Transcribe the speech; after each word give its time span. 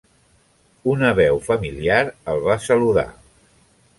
Una 0.93 1.11
veu 1.19 1.41
familiar 1.49 2.01
el 2.33 2.43
va 2.49 2.57
saludar. 2.69 3.07